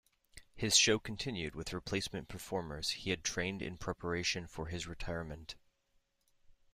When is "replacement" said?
1.73-2.27